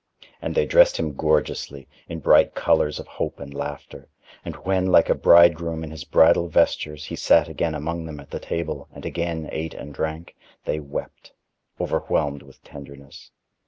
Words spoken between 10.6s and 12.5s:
they wept, overwhelmed